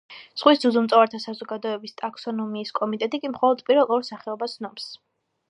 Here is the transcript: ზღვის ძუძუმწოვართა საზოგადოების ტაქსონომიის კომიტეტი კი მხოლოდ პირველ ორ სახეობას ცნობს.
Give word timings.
ზღვის 0.41 0.61
ძუძუმწოვართა 0.61 1.19
საზოგადოების 1.25 1.93
ტაქსონომიის 2.03 2.73
კომიტეტი 2.81 3.21
კი 3.27 3.33
მხოლოდ 3.35 3.63
პირველ 3.69 3.95
ორ 3.99 4.09
სახეობას 4.11 4.59
ცნობს. 4.61 4.91